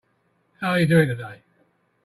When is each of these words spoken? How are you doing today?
How 0.59 0.71
are 0.71 0.79
you 0.79 0.87
doing 0.87 1.09
today? 1.09 1.43